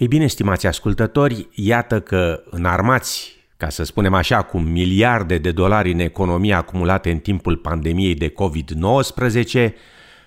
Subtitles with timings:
[0.00, 5.92] Ei bine, stimați ascultători, iată că înarmați, ca să spunem așa, cu miliarde de dolari
[5.92, 9.70] în economia acumulate în timpul pandemiei de COVID-19,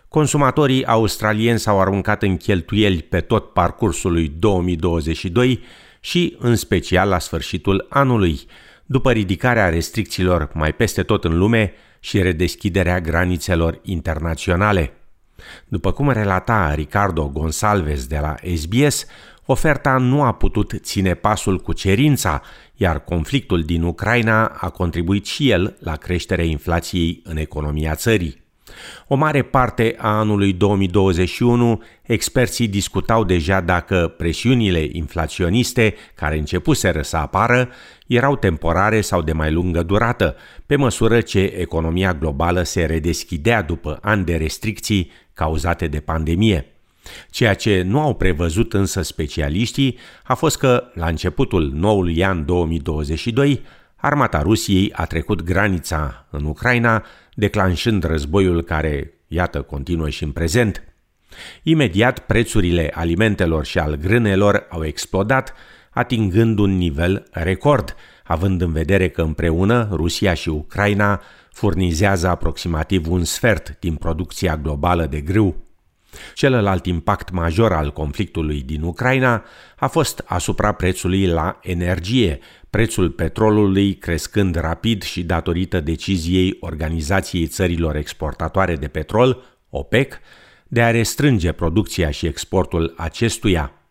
[0.07, 5.59] consumatorii australieni s-au aruncat în cheltuieli pe tot parcursul lui 2022
[5.99, 8.39] și în special la sfârșitul anului,
[8.85, 14.93] după ridicarea restricțiilor mai peste tot în lume și redeschiderea granițelor internaționale.
[15.67, 19.05] După cum relata Ricardo Gonsalves de la SBS,
[19.45, 22.41] oferta nu a putut ține pasul cu cerința,
[22.75, 28.41] iar conflictul din Ucraina a contribuit și el la creșterea inflației în economia țării.
[29.07, 37.17] O mare parte a anului 2021, experții discutau deja dacă presiunile inflaționiste care începuseră să
[37.17, 37.69] apară
[38.07, 43.99] erau temporare sau de mai lungă durată, pe măsură ce economia globală se redeschidea după
[44.01, 46.72] ani de restricții cauzate de pandemie.
[47.29, 53.61] Ceea ce nu au prevăzut însă specialiștii a fost că, la începutul noului an 2022,
[53.95, 60.83] armata Rusiei a trecut granița în Ucraina, declanșând războiul care, iată, continuă și în prezent.
[61.63, 65.53] Imediat, prețurile alimentelor și al grânelor au explodat,
[65.89, 73.23] atingând un nivel record, având în vedere că împreună Rusia și Ucraina furnizează aproximativ un
[73.23, 75.62] sfert din producția globală de grâu.
[76.33, 79.43] Celălalt impact major al conflictului din Ucraina
[79.77, 87.95] a fost asupra prețului la energie, prețul petrolului crescând rapid și datorită deciziei Organizației Țărilor
[87.95, 90.19] Exportatoare de Petrol, OPEC,
[90.67, 93.82] de a restrânge producția și exportul acestuia.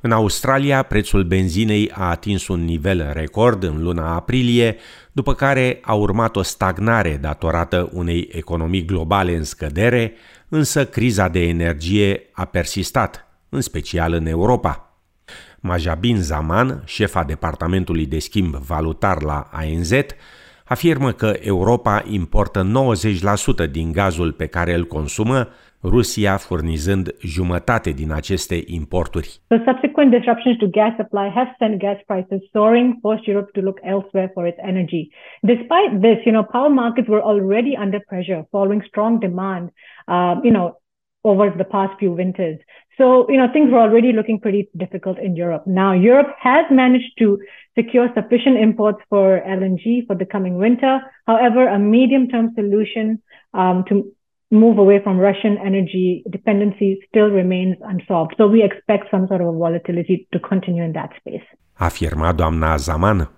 [0.00, 4.76] În Australia, prețul benzinei a atins un nivel record în luna aprilie,
[5.12, 10.12] după care a urmat o stagnare datorată unei economii globale în scădere,
[10.48, 14.92] însă criza de energie a persistat, în special în Europa.
[15.60, 19.90] Majabin Zaman, șefa Departamentului de Schimb Valutar la ANZ,
[20.68, 22.60] afirmă că Europa importă
[23.68, 25.48] 90% din gazul pe care îl consumă,
[25.82, 29.28] Rusia furnizând jumătate din aceste importuri.
[29.46, 33.78] The subsequent disruptions to gas supply have sent gas prices soaring, forced Europe to look
[33.82, 35.08] elsewhere for its energy.
[35.42, 39.64] Despite this, you know, power markets were already under pressure following strong demand,
[40.06, 40.68] uh, you know,
[41.24, 42.58] over the past few winters.
[42.96, 45.64] So, you know, things were already looking pretty difficult in Europe.
[45.66, 47.38] Now, Europe has managed to
[47.76, 50.98] secure sufficient imports for LNG for the coming winter.
[51.26, 53.22] However, a medium term solution
[53.54, 53.94] um, to
[54.50, 58.34] move away from Russian energy dependency still remains unsolved.
[58.36, 61.46] So we expect some sort of volatility to continue in that space.
[61.74, 63.30] Afirma doamna Zaman.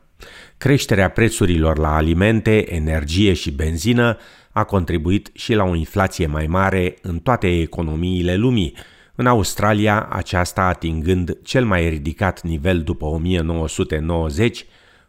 [0.58, 4.16] Creșterea prețurilor la alimente, energie și benzină
[4.52, 8.74] a contribuit și la o inflație mai mare în toate economiile lumii,
[9.14, 14.64] în Australia aceasta atingând cel mai ridicat nivel după 1990,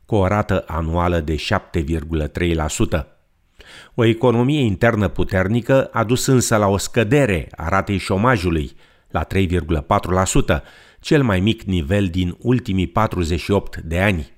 [0.06, 3.06] cu o rată anuală de 7,3%.
[3.96, 8.72] O economie internă puternică a dus însă la o scădere a ratei șomajului,
[9.10, 9.28] la
[10.56, 10.62] 3,4%,
[11.00, 14.32] cel mai mic nivel din ultimii 48 de ani.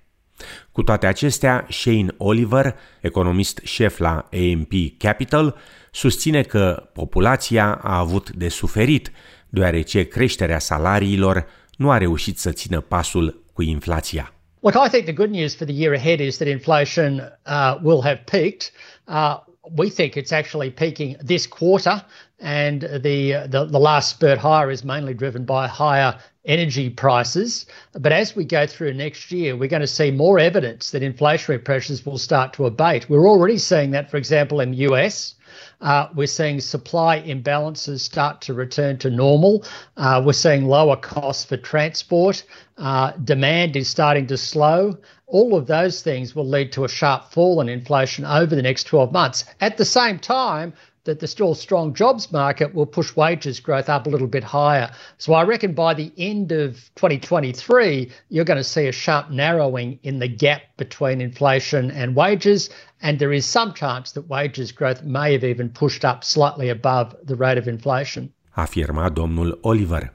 [0.72, 5.58] Cu toate acestea, Shane Oliver, economist șef la AMP Capital,
[5.92, 9.12] susține că populația a avut de suferit,
[9.50, 11.46] deoarece creșterea salariilor
[11.78, 14.34] nu a reușit să țină pasul cu inflația.
[14.64, 18.02] Look, I think the good news for the year ahead is that inflation uh, will
[18.02, 18.72] have peaked.
[19.10, 22.02] Uh, we think it's actually peaking this quarter,
[22.40, 27.66] and the, the, the last spurt higher is mainly driven by higher energy prices.
[27.92, 31.64] But as we go through next year, we're going to see more evidence that inflationary
[31.64, 33.10] pressures will start to abate.
[33.10, 35.36] We're already seeing that, for example, in the US.
[35.82, 39.64] Uh, we're seeing supply imbalances start to return to normal.
[39.98, 42.44] Uh, we're seeing lower costs for transport.
[42.78, 44.98] Uh, demand is starting to slow.
[45.34, 48.84] All of those things will lead to a sharp fall in inflation over the next
[48.84, 49.46] 12 months.
[49.60, 50.74] At the same time,
[51.06, 54.92] that the still strong jobs market will push wages growth up a little bit higher.
[55.18, 59.98] So I reckon by the end of 2023, you're going to see a sharp narrowing
[60.04, 62.70] in the gap between inflation and wages.
[63.02, 67.16] And there is some chance that wages growth may have even pushed up slightly above
[67.24, 68.32] the rate of inflation.
[68.56, 70.12] Afirma domnul Oliver.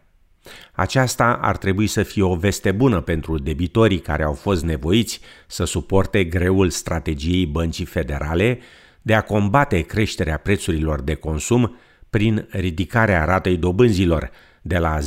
[0.72, 5.64] Aceasta ar trebui să fie o veste bună pentru debitorii care au fost nevoiți să
[5.64, 8.58] suporte greul strategiei băncii federale
[9.02, 11.76] de a combate creșterea prețurilor de consum
[12.10, 14.30] prin ridicarea ratei dobânzilor
[14.62, 15.00] de la 0,1%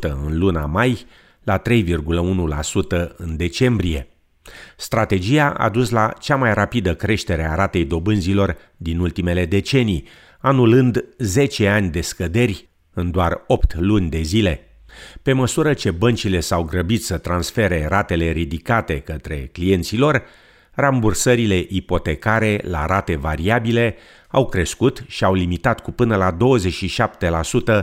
[0.00, 1.06] în luna mai
[1.42, 4.08] la 3,1% în decembrie.
[4.76, 10.04] Strategia a dus la cea mai rapidă creștere a ratei dobânzilor din ultimele decenii,
[10.38, 14.68] anulând 10 ani de scăderi în doar 8 luni de zile.
[15.22, 20.22] Pe măsură ce băncile s-au grăbit să transfere ratele ridicate către clienților,
[20.72, 23.96] rambursările ipotecare la rate variabile
[24.28, 26.36] au crescut și au limitat cu până la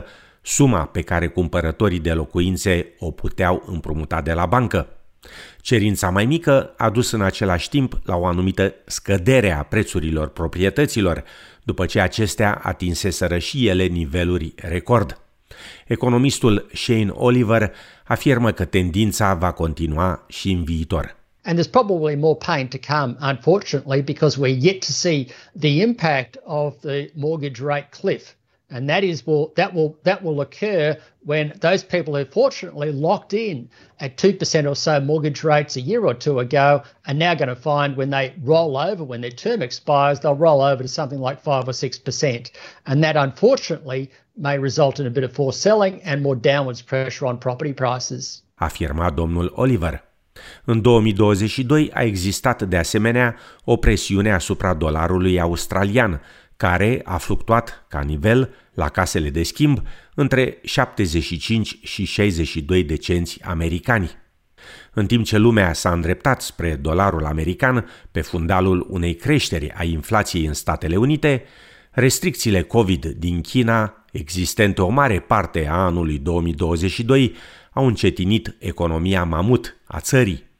[0.00, 0.02] 27%
[0.42, 5.01] suma pe care cumpărătorii de locuințe o puteau împrumuta de la bancă.
[5.60, 11.24] Cerința mai mică a dus în același timp la o anumită scădere a prețurilor proprietăților,
[11.62, 15.20] după ce acestea atinseseră și ele niveluri record.
[15.86, 17.72] Economistul Shane Oliver
[18.04, 21.16] afirmă că tendința va continua și în viitor.
[21.44, 25.26] And there's probably more pain to come, unfortunately, because we're yet to see
[25.58, 28.34] the impact of the mortgage rate cliff.
[28.70, 33.32] And that is will that will that will occur when those people who fortunately locked
[33.32, 33.68] in
[34.00, 37.48] at two percent or so mortgage rates a year or two ago are now going
[37.48, 41.20] to find when they roll over, when their term expires, they'll roll over to something
[41.20, 42.50] like five or six percent.
[42.86, 47.26] And that unfortunately may result in a bit of forced selling and more downwards pressure
[47.26, 48.42] on property prices.
[48.54, 50.04] Afirma domnul Oliver.
[50.64, 56.22] În 2022 a existat de asemenea o presiune asupra dolarului australian,
[56.62, 59.82] care a fluctuat ca nivel la casele de schimb
[60.14, 64.10] între 75 și 62 de cenți americani.
[64.92, 70.44] În timp ce lumea s-a îndreptat spre dolarul american pe fundalul unei creșteri a inflației
[70.44, 71.44] în Statele Unite,
[71.90, 77.34] restricțiile COVID din China, existente o mare parte a anului 2022,
[77.72, 80.51] au încetinit economia mamut a țării.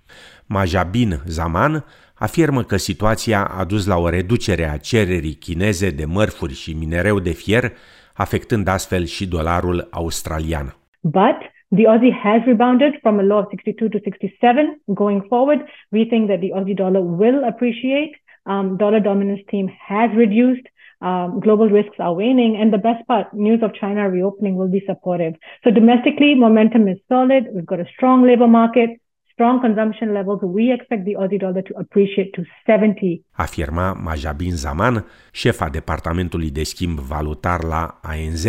[0.47, 1.85] Majabin Zaman
[2.15, 7.19] afirmă că situația a dus la o reducere a cererii chineze de mărfuri și minereu
[7.19, 7.73] de fier,
[8.15, 10.77] afectând astfel și dolarul australian.
[11.01, 11.39] But
[11.77, 14.81] the Aussie has rebounded from a low of 62 to 67.
[14.87, 15.61] Going forward,
[15.91, 18.13] we think that the Aussie dollar will appreciate.
[18.45, 20.67] Um, dollar dominance theme has reduced.
[21.01, 24.83] Um, global risks are waning, and the best part, news of China reopening will be
[24.87, 25.35] supportive.
[25.65, 27.43] So domestically, momentum is solid.
[27.53, 28.91] We've got a strong labor market,
[29.33, 30.41] strong consumption levels.
[30.43, 33.25] We expect the Aussie dollar to appreciate to 70.
[33.31, 38.47] Afirma Majabin Zaman, șefa departamentului de schimb valutar la ANZ.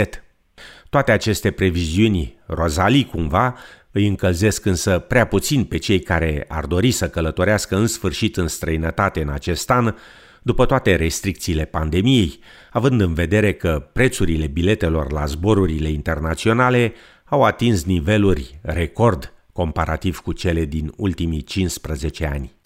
[0.89, 3.55] Toate aceste previziuni rozalii cumva
[3.91, 8.47] îi încălzesc însă prea puțin pe cei care ar dori să călătorească în sfârșit în
[8.47, 9.95] străinătate în acest an,
[10.41, 12.39] după toate restricțiile pandemiei,
[12.71, 16.93] având în vedere că prețurile biletelor la zborurile internaționale
[17.25, 22.62] au atins niveluri record comparativ cu cele din ultimii 15 ani.